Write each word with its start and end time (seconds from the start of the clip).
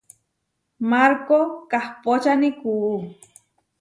Markó 0.89 1.39
kahpóčani 1.71 2.49
kuú. 2.59 2.95